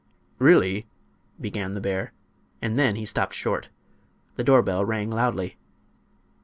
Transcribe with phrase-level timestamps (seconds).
[0.39, 0.87] "Really—"
[1.39, 2.11] began the bear,
[2.59, 3.69] and then he stopped short.
[4.35, 5.57] The door bell rang loudly.